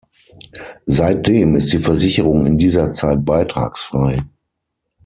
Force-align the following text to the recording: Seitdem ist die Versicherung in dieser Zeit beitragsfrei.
Seitdem 0.87 1.55
ist 1.57 1.73
die 1.73 1.77
Versicherung 1.77 2.47
in 2.47 2.57
dieser 2.57 2.91
Zeit 2.91 3.23
beitragsfrei. 3.23 4.23